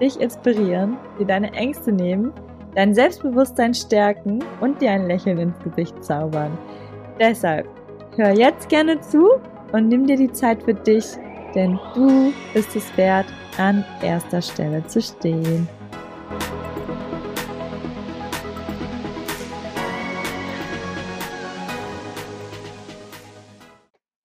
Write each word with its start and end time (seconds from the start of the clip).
dich 0.00 0.20
inspirieren, 0.20 0.96
dir 1.18 1.26
deine 1.26 1.52
Ängste 1.52 1.92
nehmen, 1.92 2.32
dein 2.74 2.94
Selbstbewusstsein 2.94 3.74
stärken 3.74 4.44
und 4.60 4.80
dir 4.80 4.90
ein 4.90 5.06
Lächeln 5.06 5.38
ins 5.38 5.58
Gesicht 5.60 6.04
zaubern. 6.04 6.56
Deshalb 7.18 7.66
hör 8.16 8.30
jetzt 8.30 8.68
gerne 8.68 9.00
zu 9.00 9.30
und 9.72 9.88
nimm 9.88 10.06
dir 10.06 10.16
die 10.16 10.32
Zeit 10.32 10.62
für 10.62 10.74
dich, 10.74 11.06
denn 11.54 11.78
du 11.94 12.32
bist 12.52 12.76
es 12.76 12.96
wert, 12.96 13.26
an 13.58 13.84
erster 14.02 14.42
Stelle 14.42 14.84
zu 14.86 15.00
stehen. 15.00 15.66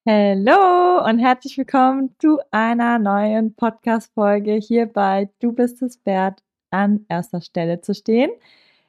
Hallo 0.08 1.06
und 1.06 1.20
herzlich 1.20 1.60
willkommen 1.60 2.16
zu 2.18 2.40
einer 2.50 2.98
neuen 2.98 3.54
Podcast-Folge 3.54 4.54
hier 4.56 4.88
bei 4.88 5.30
Du 5.40 5.52
bist 5.52 5.84
es 5.84 6.04
wert, 6.08 6.42
an 6.72 7.06
erster 7.08 7.40
Stelle 7.40 7.82
zu 7.82 7.94
stehen. 7.94 8.32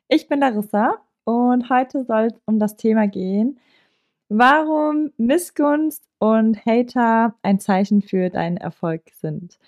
Ich 0.08 0.26
bin 0.26 0.40
Larissa 0.40 1.02
und 1.24 1.68
heute 1.68 2.06
soll 2.06 2.28
es 2.28 2.40
um 2.46 2.58
das 2.58 2.78
Thema 2.78 3.08
gehen, 3.08 3.60
warum 4.30 5.12
Missgunst 5.18 6.02
und 6.18 6.64
Hater 6.64 7.34
ein 7.42 7.60
Zeichen 7.60 8.00
für 8.00 8.30
deinen 8.30 8.56
Erfolg 8.56 9.02
sind 9.12 9.58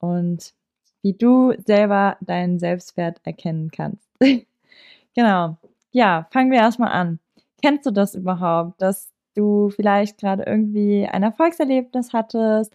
und 0.00 0.52
wie 1.00 1.14
du 1.14 1.54
selber 1.64 2.18
deinen 2.20 2.58
Selbstwert 2.58 3.22
erkennen 3.24 3.70
kannst. 3.70 4.06
genau. 5.14 5.56
Ja, 5.92 6.28
fangen 6.30 6.50
wir 6.50 6.58
erstmal 6.58 6.92
an. 6.92 7.20
Kennst 7.62 7.86
du 7.86 7.90
das 7.90 8.14
überhaupt, 8.14 8.82
dass 8.82 9.10
du 9.34 9.70
vielleicht 9.70 10.18
gerade 10.18 10.44
irgendwie 10.44 11.06
ein 11.06 11.22
Erfolgserlebnis 11.22 12.12
hattest 12.12 12.72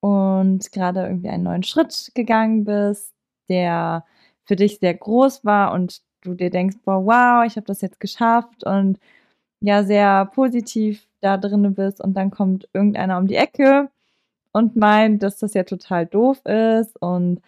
und 0.00 0.70
gerade 0.72 1.02
irgendwie 1.06 1.28
einen 1.30 1.44
neuen 1.44 1.62
Schritt 1.62 2.12
gegangen 2.14 2.64
bist, 2.64 3.14
der 3.48 4.04
für 4.44 4.56
dich 4.56 4.78
sehr 4.78 4.94
groß 4.94 5.44
war 5.44 5.72
und 5.72 6.02
du 6.22 6.34
dir 6.34 6.50
denkst, 6.50 6.76
boah, 6.84 7.04
wow, 7.04 7.46
ich 7.46 7.56
habe 7.56 7.66
das 7.66 7.80
jetzt 7.80 8.00
geschafft 8.00 8.64
und 8.64 8.98
ja, 9.60 9.84
sehr 9.84 10.26
positiv 10.26 11.06
da 11.20 11.36
drin 11.38 11.74
bist 11.74 12.00
und 12.00 12.14
dann 12.14 12.30
kommt 12.30 12.68
irgendeiner 12.74 13.18
um 13.18 13.26
die 13.26 13.36
Ecke 13.36 13.90
und 14.52 14.76
meint, 14.76 15.22
dass 15.22 15.38
das 15.38 15.54
ja 15.54 15.64
total 15.64 16.06
doof 16.06 16.44
ist 16.46 17.00
und 17.02 17.40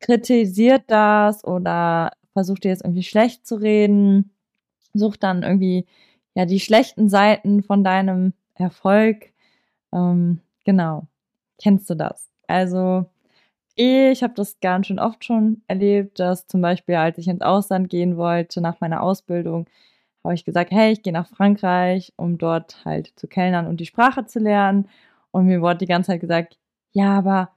kritisiert 0.00 0.84
das 0.88 1.44
oder 1.44 2.12
versucht 2.32 2.64
dir 2.64 2.68
jetzt 2.70 2.84
irgendwie 2.84 3.02
schlecht 3.02 3.46
zu 3.46 3.56
reden, 3.56 4.30
sucht 4.94 5.22
dann 5.22 5.42
irgendwie 5.42 5.86
ja, 6.34 6.46
die 6.46 6.60
schlechten 6.60 7.08
Seiten 7.08 7.62
von 7.62 7.84
deinem 7.84 8.32
Erfolg. 8.54 9.32
Ähm, 9.92 10.40
genau. 10.64 11.06
Kennst 11.60 11.88
du 11.90 11.94
das? 11.94 12.30
Also, 12.46 13.06
ich 13.74 14.22
habe 14.22 14.34
das 14.34 14.60
ganz 14.60 14.86
schön 14.86 14.98
oft 14.98 15.24
schon 15.24 15.62
erlebt, 15.66 16.20
dass 16.20 16.46
zum 16.46 16.60
Beispiel, 16.60 16.96
als 16.96 17.18
ich 17.18 17.28
ins 17.28 17.42
Ausland 17.42 17.88
gehen 17.90 18.16
wollte 18.16 18.60
nach 18.60 18.80
meiner 18.80 19.02
Ausbildung, 19.02 19.66
habe 20.24 20.34
ich 20.34 20.44
gesagt, 20.44 20.70
hey, 20.70 20.92
ich 20.92 21.02
gehe 21.02 21.12
nach 21.12 21.28
Frankreich, 21.28 22.12
um 22.16 22.38
dort 22.38 22.84
halt 22.84 23.12
zu 23.16 23.26
kellnern 23.28 23.66
und 23.66 23.80
die 23.80 23.86
Sprache 23.86 24.26
zu 24.26 24.38
lernen. 24.38 24.88
Und 25.32 25.46
mir 25.46 25.60
wurde 25.62 25.78
die 25.78 25.86
ganze 25.86 26.08
Zeit 26.08 26.20
gesagt, 26.20 26.58
ja, 26.92 27.18
aber 27.18 27.50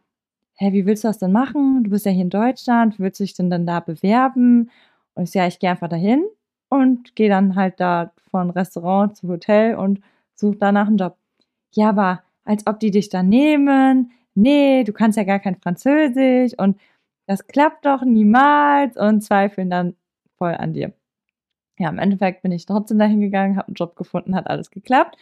hä, 0.56 0.72
wie 0.74 0.86
willst 0.86 1.04
du 1.04 1.10
das 1.10 1.20
denn 1.20 1.32
machen? 1.32 1.84
Du 1.84 1.92
bist 1.92 2.06
ja 2.06 2.12
hier 2.12 2.24
in 2.24 2.30
Deutschland, 2.30 2.98
wie 2.98 3.04
willst 3.04 3.20
du 3.20 3.26
dich 3.26 3.34
denn 3.36 3.50
dann 3.50 3.66
da 3.68 3.82
bewerben? 3.82 4.72
Und 5.16 5.24
ich 5.24 5.32
sage, 5.32 5.44
ja, 5.46 5.48
ich 5.48 5.60
gehe 5.60 5.70
einfach 5.70 5.90
dahin 5.90 6.26
und 6.70 7.16
gehe 7.16 7.30
dann 7.30 7.56
halt 7.56 7.80
da 7.80 8.12
von 8.32 8.50
Restaurant 8.50 9.16
zu 9.16 9.28
Hotel 9.28 9.76
und 9.76 10.02
suche 10.36 10.58
danach 10.60 10.88
einen 10.88 10.98
Job. 10.98 11.18
Ja, 11.74 11.90
aber 11.90 12.24
als 12.46 12.66
ob 12.68 12.80
die 12.80 12.92
dich 12.92 13.10
da 13.10 13.24
nehmen. 13.24 14.12
Nee, 14.36 14.84
du 14.84 14.94
kannst 14.94 15.18
ja 15.18 15.24
gar 15.24 15.40
kein 15.40 15.56
Französisch 15.56 16.54
und 16.58 16.80
das 17.28 17.48
klappt 17.48 17.86
doch 17.86 18.04
niemals 18.04 18.98
und 18.98 19.22
zweifeln 19.22 19.70
dann 19.70 19.96
voll 20.38 20.54
an 20.56 20.74
dir. 20.74 20.94
Ja, 21.80 21.90
im 21.90 22.00
Endeffekt 22.00 22.42
bin 22.44 22.52
ich 22.52 22.66
trotzdem 22.66 23.00
dahin 23.00 23.20
gegangen, 23.22 23.58
habe 23.58 23.68
einen 23.68 23.76
Job 23.76 23.96
gefunden, 23.96 24.36
hat 24.36 24.48
alles 24.48 24.72
geklappt. 24.72 25.18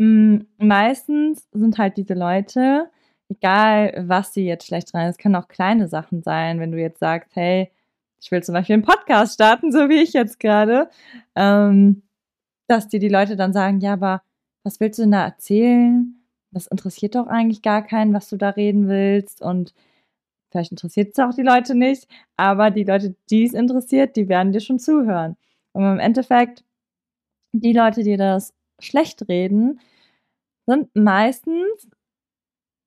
Hm, 0.00 0.46
meistens 0.58 1.48
sind 1.52 1.78
halt 1.78 1.96
diese 1.96 2.14
Leute, 2.14 2.90
egal 3.28 4.04
was 4.08 4.34
sie 4.34 4.44
jetzt 4.46 4.66
schlecht 4.66 4.94
rein, 4.94 5.08
es 5.08 5.18
können 5.18 5.36
auch 5.36 5.48
kleine 5.48 5.88
Sachen 5.88 6.22
sein, 6.22 6.60
wenn 6.60 6.72
du 6.72 6.78
jetzt 6.80 6.98
sagst, 7.00 7.36
hey, 7.36 7.70
ich 8.22 8.30
will 8.30 8.42
zum 8.42 8.52
Beispiel 8.54 8.74
einen 8.74 8.84
Podcast 8.84 9.34
starten, 9.34 9.72
so 9.72 9.88
wie 9.88 10.00
ich 10.00 10.12
jetzt 10.12 10.38
gerade, 10.38 10.88
ähm, 11.34 12.02
dass 12.68 12.88
dir 12.88 13.00
die 13.00 13.08
Leute 13.08 13.34
dann 13.36 13.52
sagen, 13.52 13.80
ja, 13.80 13.94
aber 13.94 14.22
was 14.64 14.78
willst 14.78 14.98
du 14.98 15.02
denn 15.02 15.10
da 15.10 15.24
erzählen? 15.24 16.14
Das 16.52 16.68
interessiert 16.68 17.16
doch 17.16 17.26
eigentlich 17.26 17.62
gar 17.62 17.84
keinen, 17.84 18.14
was 18.14 18.28
du 18.28 18.36
da 18.36 18.50
reden 18.50 18.86
willst. 18.86 19.42
Und 19.42 19.74
vielleicht 20.50 20.70
interessiert 20.70 21.12
es 21.12 21.18
auch 21.18 21.34
die 21.34 21.42
Leute 21.42 21.74
nicht, 21.74 22.06
aber 22.36 22.70
die 22.70 22.84
Leute, 22.84 23.16
die 23.28 23.44
es 23.44 23.54
interessiert, 23.54 24.14
die 24.14 24.28
werden 24.28 24.52
dir 24.52 24.60
schon 24.60 24.78
zuhören. 24.78 25.36
Und 25.72 25.84
im 25.84 25.98
Endeffekt, 25.98 26.64
die 27.52 27.72
Leute, 27.72 28.04
die 28.04 28.16
das 28.16 28.54
schlecht 28.78 29.28
reden, 29.28 29.80
sind 30.66 30.94
meistens 30.94 31.88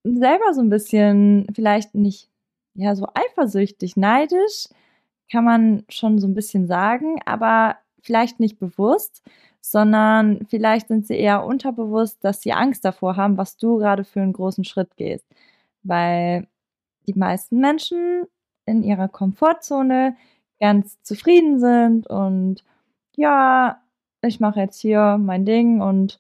selber 0.03 0.53
so 0.53 0.61
ein 0.61 0.69
bisschen 0.69 1.45
vielleicht 1.53 1.93
nicht 1.93 2.29
ja 2.75 2.95
so 2.95 3.07
eifersüchtig, 3.13 3.97
neidisch, 3.97 4.67
kann 5.31 5.43
man 5.43 5.83
schon 5.89 6.19
so 6.19 6.27
ein 6.27 6.33
bisschen 6.33 6.67
sagen, 6.67 7.19
aber 7.25 7.77
vielleicht 8.01 8.39
nicht 8.39 8.59
bewusst, 8.59 9.23
sondern 9.61 10.45
vielleicht 10.47 10.89
sind 10.89 11.07
sie 11.07 11.17
eher 11.17 11.43
unterbewusst, 11.43 12.23
dass 12.23 12.41
sie 12.41 12.53
Angst 12.53 12.85
davor 12.85 13.17
haben, 13.17 13.37
was 13.37 13.57
du 13.57 13.77
gerade 13.77 14.03
für 14.03 14.21
einen 14.21 14.33
großen 14.33 14.63
Schritt 14.63 14.95
gehst. 14.95 15.25
Weil 15.83 16.47
die 17.07 17.15
meisten 17.15 17.59
Menschen 17.59 18.25
in 18.65 18.83
ihrer 18.83 19.07
Komfortzone 19.07 20.15
ganz 20.59 21.01
zufrieden 21.01 21.59
sind 21.59 22.07
und 22.07 22.63
ja, 23.15 23.81
ich 24.21 24.39
mache 24.39 24.59
jetzt 24.59 24.79
hier 24.79 25.17
mein 25.19 25.45
Ding 25.45 25.81
und 25.81 26.19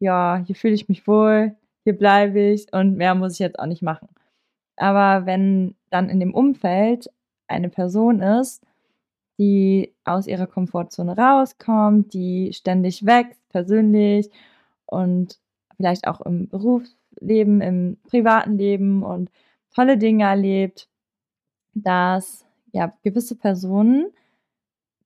ja, 0.00 0.42
hier 0.46 0.54
fühle 0.56 0.74
ich 0.74 0.88
mich 0.88 1.06
wohl, 1.06 1.56
hier 1.84 1.96
bleibe 1.96 2.40
ich 2.40 2.72
und 2.72 2.96
mehr 2.96 3.14
muss 3.14 3.34
ich 3.34 3.38
jetzt 3.40 3.58
auch 3.58 3.66
nicht 3.66 3.82
machen. 3.82 4.08
Aber 4.76 5.26
wenn 5.26 5.74
dann 5.90 6.08
in 6.08 6.20
dem 6.20 6.34
Umfeld 6.34 7.10
eine 7.54 7.68
Person 7.70 8.20
ist, 8.20 8.62
die 9.38 9.94
aus 10.04 10.26
ihrer 10.26 10.46
Komfortzone 10.46 11.16
rauskommt, 11.16 12.14
die 12.14 12.52
ständig 12.52 13.04
wächst, 13.04 13.40
persönlich 13.48 14.30
und 14.86 15.38
vielleicht 15.76 16.06
auch 16.06 16.20
im 16.20 16.48
Berufsleben, 16.48 17.60
im 17.60 17.96
privaten 18.04 18.58
Leben 18.58 19.02
und 19.02 19.30
tolle 19.74 19.98
Dinge 19.98 20.24
erlebt, 20.24 20.88
dass 21.74 22.46
ja 22.72 22.96
gewisse 23.02 23.36
Personen 23.36 24.10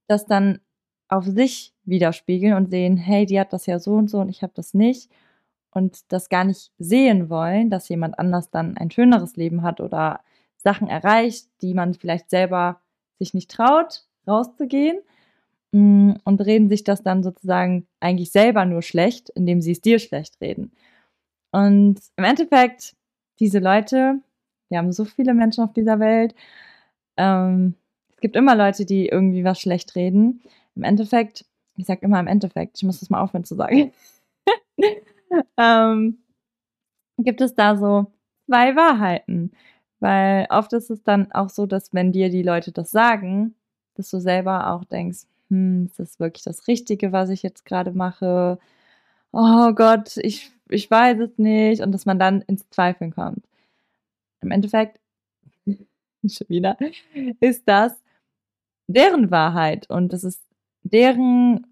das 0.08 0.26
dann 0.26 0.60
auf 1.08 1.24
sich 1.24 1.74
widerspiegeln 1.84 2.54
und 2.54 2.70
sehen, 2.70 2.96
hey, 2.96 3.24
die 3.26 3.40
hat 3.40 3.52
das 3.52 3.66
ja 3.66 3.78
so 3.78 3.92
und 3.94 4.10
so 4.10 4.18
und 4.20 4.28
ich 4.28 4.42
habe 4.42 4.52
das 4.54 4.74
nicht 4.74 5.10
und 5.70 6.12
das 6.12 6.28
gar 6.28 6.44
nicht 6.44 6.72
sehen 6.78 7.30
wollen, 7.30 7.70
dass 7.70 7.88
jemand 7.88 8.18
anders 8.18 8.50
dann 8.50 8.76
ein 8.76 8.90
schöneres 8.90 9.36
Leben 9.36 9.62
hat 9.62 9.80
oder 9.80 10.20
Sachen 10.58 10.88
erreicht, 10.88 11.48
die 11.62 11.74
man 11.74 11.94
vielleicht 11.94 12.30
selber 12.30 12.80
sich 13.18 13.34
nicht 13.34 13.50
traut, 13.50 14.04
rauszugehen 14.26 15.00
mm, 15.72 16.12
und 16.24 16.40
reden 16.40 16.68
sich 16.68 16.84
das 16.84 17.02
dann 17.02 17.22
sozusagen 17.22 17.86
eigentlich 18.00 18.30
selber 18.30 18.64
nur 18.64 18.82
schlecht, 18.82 19.30
indem 19.30 19.60
sie 19.60 19.72
es 19.72 19.80
dir 19.80 19.98
schlecht 19.98 20.40
reden. 20.40 20.72
Und 21.50 22.00
im 22.16 22.24
Endeffekt, 22.24 22.96
diese 23.40 23.58
Leute, 23.58 24.20
wir 24.68 24.78
haben 24.78 24.92
so 24.92 25.04
viele 25.04 25.34
Menschen 25.34 25.64
auf 25.64 25.72
dieser 25.72 25.98
Welt, 26.00 26.34
ähm, 27.16 27.74
es 28.14 28.20
gibt 28.20 28.36
immer 28.36 28.56
Leute, 28.56 28.84
die 28.84 29.06
irgendwie 29.06 29.44
was 29.44 29.60
schlecht 29.60 29.94
reden. 29.94 30.42
Im 30.74 30.82
Endeffekt, 30.82 31.44
ich 31.76 31.86
sage 31.86 32.00
immer 32.02 32.18
im 32.18 32.26
Endeffekt, 32.26 32.76
ich 32.76 32.82
muss 32.82 33.00
das 33.00 33.10
mal 33.10 33.20
aufhören 33.20 33.44
zu 33.44 33.54
sagen, 33.54 33.92
ähm, 35.56 36.18
gibt 37.18 37.40
es 37.40 37.54
da 37.54 37.76
so 37.76 38.06
zwei 38.46 38.74
Wahrheiten. 38.74 39.52
Weil 40.00 40.46
oft 40.50 40.72
ist 40.72 40.90
es 40.90 41.02
dann 41.02 41.32
auch 41.32 41.50
so, 41.50 41.66
dass 41.66 41.92
wenn 41.94 42.12
dir 42.12 42.30
die 42.30 42.42
Leute 42.42 42.72
das 42.72 42.90
sagen, 42.90 43.54
dass 43.94 44.10
du 44.10 44.20
selber 44.20 44.72
auch 44.72 44.84
denkst, 44.84 45.26
hm, 45.50 45.86
ist 45.86 45.98
das 45.98 46.20
wirklich 46.20 46.44
das 46.44 46.68
Richtige, 46.68 47.12
was 47.12 47.30
ich 47.30 47.42
jetzt 47.42 47.64
gerade 47.64 47.92
mache? 47.92 48.58
Oh 49.32 49.72
Gott, 49.74 50.16
ich, 50.18 50.52
ich 50.68 50.90
weiß 50.90 51.18
es 51.20 51.38
nicht. 51.38 51.82
Und 51.82 51.92
dass 51.92 52.06
man 52.06 52.18
dann 52.18 52.42
ins 52.42 52.68
Zweifeln 52.70 53.12
kommt. 53.12 53.44
Im 54.40 54.50
Endeffekt 54.52 55.00
schon 55.66 56.48
wieder, 56.48 56.76
ist 57.40 57.64
das 57.66 57.92
deren 58.88 59.30
Wahrheit 59.30 59.88
und 59.90 60.12
das 60.12 60.24
ist 60.24 60.42
deren 60.82 61.66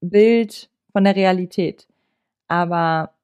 Bild 0.00 0.68
von 0.92 1.04
der 1.04 1.16
Realität. 1.16 1.86
Aber 2.48 3.14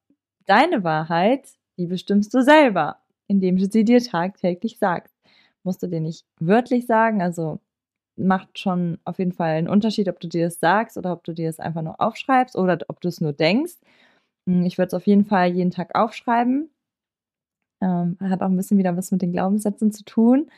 deine 0.45 0.83
Wahrheit, 0.83 1.47
die 1.77 1.87
bestimmst 1.87 2.33
du 2.33 2.41
selber, 2.41 2.97
indem 3.27 3.57
du 3.57 3.65
sie 3.69 3.85
dir 3.85 4.01
tagtäglich 4.01 4.77
sagst. 4.79 5.13
Musst 5.63 5.83
du 5.83 5.87
dir 5.87 6.01
nicht 6.01 6.25
wörtlich 6.39 6.85
sagen, 6.85 7.21
also 7.21 7.59
macht 8.17 8.59
schon 8.59 8.99
auf 9.05 9.19
jeden 9.19 9.33
Fall 9.33 9.55
einen 9.55 9.69
Unterschied, 9.69 10.09
ob 10.09 10.19
du 10.19 10.27
dir 10.27 10.45
das 10.45 10.59
sagst 10.59 10.97
oder 10.97 11.13
ob 11.13 11.23
du 11.23 11.33
dir 11.33 11.47
das 11.47 11.59
einfach 11.59 11.81
nur 11.81 11.99
aufschreibst 12.01 12.55
oder 12.57 12.77
ob 12.89 13.01
du 13.01 13.09
es 13.09 13.21
nur 13.21 13.33
denkst. 13.33 13.75
Hm, 14.47 14.65
ich 14.65 14.77
würde 14.77 14.87
es 14.89 14.93
auf 14.93 15.07
jeden 15.07 15.25
Fall 15.25 15.49
jeden 15.51 15.71
Tag 15.71 15.95
aufschreiben. 15.95 16.69
Ähm, 17.81 18.17
hat 18.21 18.41
auch 18.41 18.47
ein 18.47 18.55
bisschen 18.57 18.77
wieder 18.77 18.95
was 18.97 19.11
mit 19.11 19.21
den 19.21 19.31
Glaubenssätzen 19.33 19.91
zu 19.91 20.03
tun. 20.05 20.49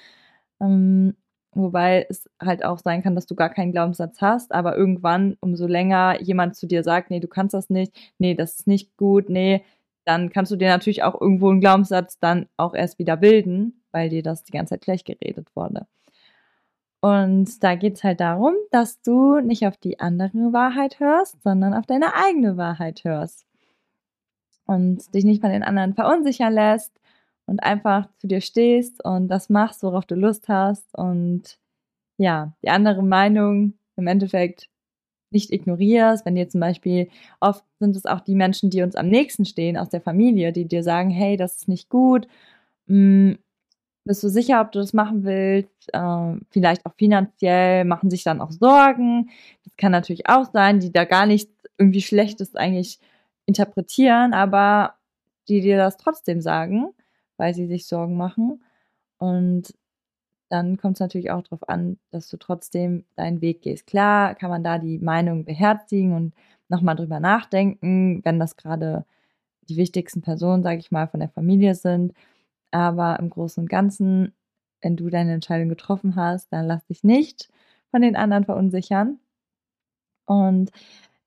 Ähm, 0.62 1.16
wobei 1.54 2.06
es 2.10 2.30
halt 2.42 2.66
auch 2.66 2.80
sein 2.80 3.02
kann, 3.04 3.16
dass 3.16 3.26
du 3.28 3.36
gar 3.36 3.50
keinen 3.50 3.72
Glaubenssatz 3.72 4.22
hast, 4.22 4.54
aber 4.54 4.76
irgendwann, 4.78 5.38
umso 5.42 5.68
länger 5.68 6.22
jemand 6.22 6.56
zu 6.56 6.68
dir 6.68 6.84
sagt, 6.84 7.10
nee, 7.12 7.20
du 7.20 7.28
kannst 7.28 7.54
das 7.54 7.70
nicht, 7.70 7.94
nee, 8.20 8.36
das 8.36 8.56
ist 8.60 8.68
nicht 8.68 8.96
gut, 8.98 9.30
nee, 9.30 9.64
dann 10.06 10.30
kannst 10.30 10.52
du 10.52 10.56
dir 10.56 10.70
natürlich 10.70 11.04
auch 11.04 11.20
irgendwo 11.20 11.50
einen 11.50 11.62
Glaubenssatz 11.62 12.20
dann 12.20 12.48
auch 12.58 12.74
erst 12.74 13.00
wieder 13.00 13.18
bilden, 13.18 13.82
weil 13.92 14.10
dir 14.10 14.24
das 14.24 14.44
die 14.44 14.52
ganze 14.52 14.72
Zeit 14.76 14.82
gleich 14.82 15.04
geredet 15.04 15.48
wurde. 15.56 15.88
Und 17.02 17.64
da 17.64 17.76
geht 17.76 17.96
es 17.98 18.04
halt 18.04 18.20
darum, 18.20 18.56
dass 18.72 19.02
du 19.02 19.40
nicht 19.40 19.68
auf 19.68 19.78
die 19.78 20.00
andere 20.00 20.54
Wahrheit 20.54 21.00
hörst, 21.00 21.42
sondern 21.44 21.74
auf 21.74 21.86
deine 21.86 22.16
eigene 22.16 22.58
Wahrheit 22.58 23.04
hörst. 23.04 23.46
Und 24.66 25.14
dich 25.14 25.26
nicht 25.26 25.42
von 25.42 25.52
den 25.52 25.64
anderen 25.64 25.94
verunsichern 25.94 26.54
lässt 26.54 27.00
und 27.46 27.62
einfach 27.62 28.08
zu 28.18 28.28
dir 28.28 28.42
stehst 28.42 29.04
und 29.06 29.28
das 29.28 29.50
machst, 29.50 29.84
worauf 29.84 30.06
du 30.06 30.16
Lust 30.16 30.48
hast. 30.50 30.88
Und 30.98 31.60
ja, 32.18 32.54
die 32.64 32.70
andere 32.70 33.04
Meinung 33.04 33.74
im 33.98 34.08
Endeffekt 34.08 34.70
nicht 35.30 35.52
ignorierst. 35.52 36.26
Wenn 36.26 36.36
dir 36.36 36.50
zum 36.50 36.62
Beispiel, 36.62 37.10
oft 37.40 37.65
sind 37.86 37.96
es 37.96 38.06
auch 38.06 38.22
die 38.22 38.36
Menschen, 38.36 38.70
die 38.70 38.82
uns 38.82 38.96
am 38.96 39.08
nächsten 39.08 39.46
stehen 39.46 39.78
aus 39.78 39.90
der 39.90 40.02
Familie, 40.02 40.52
die 40.52 40.66
dir 40.66 40.84
sagen, 40.84 41.10
hey, 41.10 41.38
das 41.38 41.58
ist 41.58 41.68
nicht 41.68 41.90
gut. 41.90 42.28
Hm, 42.88 43.38
bist 44.06 44.24
du 44.24 44.30
sicher, 44.30 44.62
ob 44.62 44.72
du 44.72 44.80
das 44.80 44.94
machen 44.94 45.24
willst? 45.24 45.94
Äh, 45.94 46.38
vielleicht 46.52 46.86
auch 46.86 46.94
finanziell, 46.96 47.86
machen 47.86 48.10
sich 48.10 48.24
dann 48.24 48.42
auch 48.42 48.52
Sorgen. 48.52 49.30
Das 49.64 49.76
kann 49.78 49.92
natürlich 49.92 50.30
auch 50.30 50.52
sein, 50.52 50.80
die 50.80 50.92
da 50.92 51.06
gar 51.06 51.26
nichts 51.26 51.52
irgendwie 51.78 52.02
Schlechtes 52.02 52.56
eigentlich 52.56 53.00
interpretieren, 53.48 54.34
aber 54.34 54.96
die 55.48 55.62
dir 55.62 55.78
das 55.78 55.98
trotzdem 55.98 56.42
sagen, 56.42 56.90
weil 57.38 57.54
sie 57.54 57.68
sich 57.68 57.88
Sorgen 57.88 58.18
machen. 58.18 58.64
Und 59.18 59.74
dann 60.50 60.78
kommt 60.78 60.98
es 60.98 61.00
natürlich 61.00 61.32
auch 61.32 61.44
darauf 61.44 61.68
an, 61.70 61.98
dass 62.12 62.30
du 62.30 62.38
trotzdem 62.38 63.06
deinen 63.16 63.42
Weg 63.42 63.62
gehst. 63.62 63.88
Klar 63.88 64.36
kann 64.36 64.50
man 64.50 64.64
da 64.64 64.78
die 64.80 65.00
Meinung 65.00 65.46
beherzigen 65.46 66.14
und 66.14 66.34
nochmal 66.70 66.96
drüber 66.96 67.20
nachdenken, 67.20 68.22
wenn 68.24 68.40
das 68.40 68.58
gerade 68.58 69.06
die 69.70 69.78
wichtigsten 69.78 70.22
Personen, 70.22 70.64
sage 70.64 70.80
ich 70.80 70.92
mal, 70.92 71.08
von 71.08 71.20
der 71.20 71.30
Familie 71.30 71.76
sind 71.76 72.14
aber 72.76 73.18
im 73.20 73.30
Großen 73.30 73.64
und 73.64 73.70
Ganzen, 73.70 74.34
wenn 74.82 74.98
du 74.98 75.10
deine 75.10 75.34
Entscheidung 75.34 75.70
getroffen 75.70 76.18
hast, 76.18 76.52
dann 76.52 76.68
lass 76.68 76.86
dich 76.88 77.06
nicht 77.06 77.50
von 77.90 78.02
den 78.02 78.18
anderen 78.18 78.44
verunsichern. 78.44 79.20
Und 80.26 80.72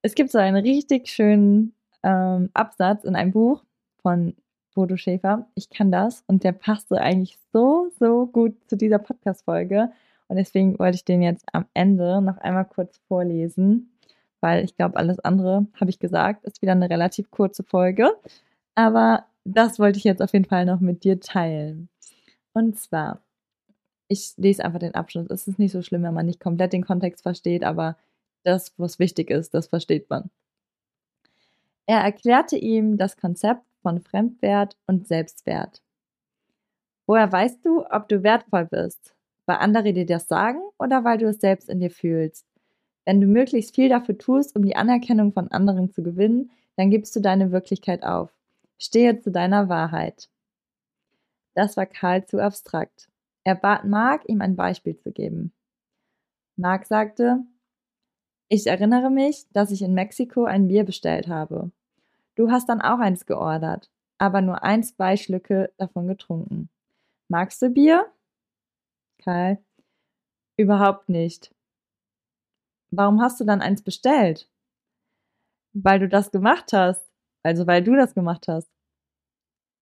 es 0.02 0.14
gibt 0.14 0.30
so 0.30 0.36
einen 0.36 0.56
richtig 0.56 1.08
schönen 1.08 1.72
ähm, 2.02 2.50
Absatz 2.52 3.04
in 3.04 3.16
einem 3.16 3.32
Buch 3.32 3.64
von 4.02 4.34
Bodo 4.74 4.98
Schäfer. 4.98 5.46
Ich 5.54 5.70
kann 5.70 5.90
das 5.90 6.22
und 6.26 6.44
der 6.44 6.52
passte 6.52 7.00
eigentlich 7.00 7.38
so, 7.52 7.90
so 7.98 8.26
gut 8.26 8.54
zu 8.68 8.76
dieser 8.76 8.98
Podcast-Folge. 8.98 9.90
Und 10.28 10.36
deswegen 10.36 10.78
wollte 10.78 10.96
ich 10.96 11.06
den 11.06 11.22
jetzt 11.22 11.46
am 11.52 11.64
Ende 11.72 12.20
noch 12.20 12.36
einmal 12.36 12.66
kurz 12.66 12.98
vorlesen, 13.08 13.90
weil 14.40 14.64
ich 14.64 14.76
glaube, 14.76 14.96
alles 14.96 15.18
andere, 15.20 15.66
habe 15.80 15.90
ich 15.90 15.98
gesagt, 15.98 16.44
ist 16.44 16.62
wieder 16.62 16.72
eine 16.72 16.90
relativ 16.90 17.30
kurze 17.30 17.62
Folge. 17.62 18.16
Aber 18.74 19.26
das 19.44 19.78
wollte 19.78 19.98
ich 19.98 20.04
jetzt 20.04 20.22
auf 20.22 20.32
jeden 20.32 20.44
Fall 20.44 20.64
noch 20.64 20.80
mit 20.80 21.04
dir 21.04 21.20
teilen. 21.20 21.88
Und 22.52 22.78
zwar, 22.78 23.22
ich 24.08 24.34
lese 24.36 24.64
einfach 24.64 24.78
den 24.80 24.94
Abschluss. 24.94 25.28
Es 25.30 25.48
ist 25.48 25.58
nicht 25.58 25.72
so 25.72 25.82
schlimm, 25.82 26.02
wenn 26.02 26.14
man 26.14 26.26
nicht 26.26 26.40
komplett 26.40 26.72
den 26.72 26.84
Kontext 26.84 27.22
versteht, 27.22 27.64
aber 27.64 27.96
das, 28.44 28.72
was 28.78 28.98
wichtig 28.98 29.30
ist, 29.30 29.54
das 29.54 29.68
versteht 29.68 30.08
man. 30.10 30.30
Er 31.86 32.00
erklärte 32.00 32.56
ihm 32.56 32.98
das 32.98 33.16
Konzept 33.16 33.62
von 33.82 34.00
Fremdwert 34.00 34.76
und 34.86 35.06
Selbstwert. 35.08 35.82
Woher 37.06 37.30
weißt 37.32 37.64
du, 37.64 37.86
ob 37.90 38.08
du 38.08 38.22
wertvoll 38.22 38.66
bist? 38.66 39.14
Weil 39.46 39.56
andere 39.56 39.94
dir 39.94 40.04
das 40.04 40.28
sagen 40.28 40.60
oder 40.78 41.04
weil 41.04 41.16
du 41.18 41.28
es 41.28 41.40
selbst 41.40 41.70
in 41.70 41.80
dir 41.80 41.90
fühlst? 41.90 42.44
Wenn 43.08 43.22
du 43.22 43.26
möglichst 43.26 43.74
viel 43.74 43.88
dafür 43.88 44.18
tust, 44.18 44.54
um 44.54 44.62
die 44.62 44.76
Anerkennung 44.76 45.32
von 45.32 45.50
anderen 45.50 45.90
zu 45.90 46.02
gewinnen, 46.02 46.50
dann 46.76 46.90
gibst 46.90 47.16
du 47.16 47.20
deine 47.20 47.52
Wirklichkeit 47.52 48.02
auf. 48.02 48.30
Stehe 48.76 49.18
zu 49.18 49.30
deiner 49.32 49.70
Wahrheit. 49.70 50.28
Das 51.54 51.78
war 51.78 51.86
Karl 51.86 52.26
zu 52.26 52.38
abstrakt. 52.38 53.08
Er 53.44 53.54
bat 53.54 53.86
Mark, 53.86 54.28
ihm 54.28 54.42
ein 54.42 54.56
Beispiel 54.56 54.94
zu 54.94 55.10
geben. 55.10 55.54
Mark 56.56 56.84
sagte, 56.84 57.46
ich 58.50 58.66
erinnere 58.66 59.08
mich, 59.08 59.46
dass 59.54 59.70
ich 59.70 59.80
in 59.80 59.94
Mexiko 59.94 60.44
ein 60.44 60.68
Bier 60.68 60.84
bestellt 60.84 61.28
habe. 61.28 61.70
Du 62.34 62.50
hast 62.50 62.68
dann 62.68 62.82
auch 62.82 62.98
eins 62.98 63.24
geordert, 63.24 63.90
aber 64.18 64.42
nur 64.42 64.62
ein, 64.62 64.82
zwei 64.82 65.16
Schlücke 65.16 65.72
davon 65.78 66.08
getrunken. 66.08 66.68
Magst 67.28 67.62
du 67.62 67.70
Bier? 67.70 68.04
Karl, 69.24 69.56
überhaupt 70.58 71.08
nicht. 71.08 71.54
Warum 72.90 73.20
hast 73.20 73.40
du 73.40 73.44
dann 73.44 73.60
eins 73.60 73.82
bestellt? 73.82 74.48
Weil 75.72 75.98
du 75.98 76.08
das 76.08 76.30
gemacht 76.30 76.72
hast. 76.72 77.04
Also 77.42 77.66
weil 77.66 77.82
du 77.82 77.94
das 77.94 78.14
gemacht 78.14 78.48
hast. 78.48 78.68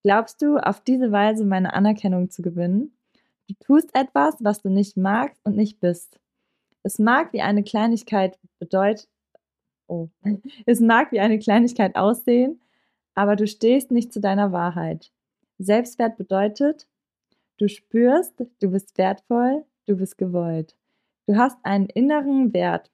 Glaubst 0.03 0.41
du, 0.41 0.57
auf 0.57 0.81
diese 0.81 1.11
Weise 1.11 1.43
meine 1.43 1.73
Anerkennung 1.73 2.29
zu 2.29 2.41
gewinnen? 2.41 2.97
Du 3.47 3.55
tust 3.59 3.95
etwas, 3.95 4.35
was 4.39 4.61
du 4.61 4.69
nicht 4.69 4.97
magst 4.97 5.39
und 5.43 5.55
nicht 5.55 5.79
bist. 5.79 6.19
Es 6.83 6.99
mag 6.99 7.33
wie 7.33 7.41
eine 7.41 7.63
Kleinigkeit 7.63 8.37
bedeutet, 8.59 9.09
oh, 9.87 10.09
es 10.65 10.79
mag 10.79 11.11
wie 11.11 11.19
eine 11.19 11.39
Kleinigkeit 11.39 11.95
aussehen, 11.95 12.61
aber 13.15 13.35
du 13.35 13.47
stehst 13.47 13.91
nicht 13.91 14.13
zu 14.13 14.21
deiner 14.21 14.51
Wahrheit. 14.51 15.11
Selbstwert 15.57 16.17
bedeutet, 16.17 16.87
du 17.57 17.67
spürst, 17.67 18.45
du 18.61 18.69
bist 18.69 18.97
wertvoll, 18.97 19.65
du 19.87 19.97
bist 19.97 20.17
gewollt. 20.17 20.75
Du 21.25 21.35
hast 21.35 21.57
einen 21.63 21.87
inneren 21.87 22.53
Wert. 22.53 22.91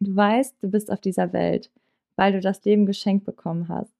Du 0.00 0.14
weißt, 0.14 0.56
du 0.62 0.70
bist 0.70 0.90
auf 0.90 1.00
dieser 1.00 1.32
Welt 1.32 1.70
weil 2.16 2.32
du 2.32 2.40
das 2.40 2.64
Leben 2.64 2.86
geschenkt 2.86 3.24
bekommen 3.24 3.68
hast. 3.68 3.94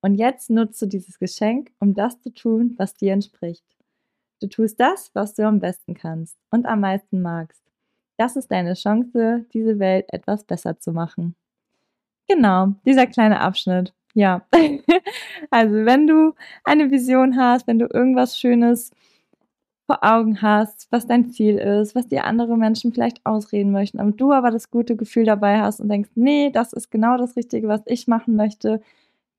Und 0.00 0.14
jetzt 0.14 0.50
nutzt 0.50 0.80
du 0.80 0.86
dieses 0.86 1.18
Geschenk, 1.18 1.72
um 1.80 1.94
das 1.94 2.20
zu 2.20 2.32
tun, 2.32 2.74
was 2.78 2.94
dir 2.94 3.12
entspricht. 3.12 3.64
Du 4.40 4.46
tust 4.46 4.78
das, 4.78 5.10
was 5.14 5.34
du 5.34 5.46
am 5.46 5.58
besten 5.58 5.94
kannst 5.94 6.36
und 6.50 6.66
am 6.66 6.80
meisten 6.80 7.22
magst. 7.22 7.62
Das 8.16 8.36
ist 8.36 8.50
deine 8.50 8.74
Chance, 8.74 9.46
diese 9.52 9.78
Welt 9.78 10.06
etwas 10.12 10.44
besser 10.44 10.78
zu 10.78 10.92
machen. 10.92 11.34
Genau, 12.28 12.74
dieser 12.84 13.06
kleine 13.06 13.40
Abschnitt. 13.40 13.94
Ja, 14.14 14.46
also 15.50 15.74
wenn 15.84 16.06
du 16.06 16.34
eine 16.64 16.90
Vision 16.90 17.36
hast, 17.36 17.66
wenn 17.66 17.78
du 17.78 17.86
irgendwas 17.86 18.38
Schönes 18.38 18.90
vor 19.86 19.98
Augen 20.02 20.42
hast, 20.42 20.88
was 20.90 21.06
dein 21.06 21.30
Ziel 21.30 21.56
ist, 21.56 21.94
was 21.94 22.08
dir 22.08 22.24
andere 22.24 22.56
Menschen 22.56 22.92
vielleicht 22.92 23.24
ausreden 23.24 23.70
möchten, 23.70 24.00
aber 24.00 24.10
du 24.10 24.32
aber 24.32 24.50
das 24.50 24.70
gute 24.70 24.96
Gefühl 24.96 25.24
dabei 25.24 25.60
hast 25.60 25.80
und 25.80 25.88
denkst, 25.88 26.10
nee, 26.16 26.50
das 26.50 26.72
ist 26.72 26.90
genau 26.90 27.16
das 27.16 27.36
Richtige, 27.36 27.68
was 27.68 27.82
ich 27.86 28.08
machen 28.08 28.34
möchte, 28.36 28.80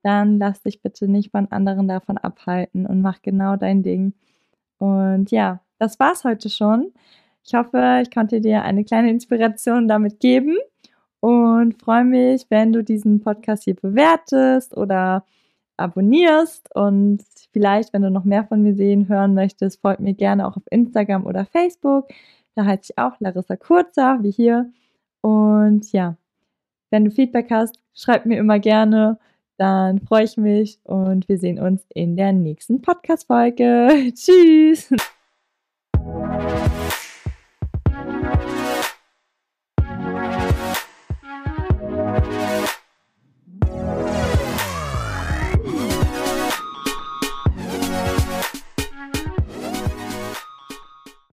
dann 0.04 0.40
lass 0.40 0.62
dich 0.62 0.82
bitte 0.82 1.08
nicht 1.10 1.32
von 1.32 1.52
anderen 1.52 1.88
davon 1.88 2.18
abhalten 2.18 2.86
und 2.86 3.02
mach 3.02 3.22
genau 3.22 3.58
dein 3.58 3.84
Ding. 3.84 4.14
Und 4.78 5.32
ja, 5.32 5.62
das 5.80 6.00
war's 6.00 6.24
heute 6.24 6.50
schon. 6.50 6.94
Ich 7.44 7.54
hoffe, 7.54 8.02
ich 8.04 8.12
konnte 8.12 8.42
dir 8.42 8.64
eine 8.64 8.86
kleine 8.86 9.10
Inspiration 9.10 9.88
damit 9.88 10.20
geben 10.20 10.58
und 11.20 11.82
freue 11.82 12.06
mich, 12.06 12.46
wenn 12.50 12.72
du 12.74 12.84
diesen 12.84 13.22
Podcast 13.22 13.64
hier 13.66 13.76
bewertest 13.76 14.78
oder 14.78 15.26
abonnierst 15.78 16.74
und 16.76 17.24
vielleicht, 17.52 17.94
wenn 17.94 18.02
du 18.02 18.12
noch 18.12 18.24
mehr 18.24 18.46
von 18.46 18.62
mir 18.62 18.76
sehen, 18.76 19.08
hören 19.08 19.34
möchtest, 19.34 19.82
folgt 19.82 20.02
mir 20.02 20.14
gerne 20.14 20.48
auch 20.48 20.58
auf 20.58 20.64
Instagram 20.70 21.26
oder 21.26 21.46
Facebook. 21.46 22.08
Da 22.56 22.66
heiße 22.66 22.92
ich 22.92 22.98
auch 22.98 23.20
Larissa 23.20 23.56
Kurzer, 23.56 24.20
wie 24.22 24.32
hier. 24.32 24.72
Und 25.22 25.92
ja, 25.92 26.18
wenn 26.90 27.06
du 27.06 27.12
Feedback 27.12 27.52
hast, 27.52 27.80
schreib 27.94 28.26
mir 28.26 28.38
immer 28.38 28.60
gerne. 28.60 29.20
Dann 29.58 30.00
freue 30.00 30.24
ich 30.24 30.38
mich 30.38 30.80
und 30.84 31.28
wir 31.28 31.40
sehen 31.40 31.60
uns 31.60 31.86
in 31.94 32.16
der 32.16 32.32
nächsten 32.32 32.82
Podcast-Folge. 32.82 34.12
Tschüss! 34.16 34.90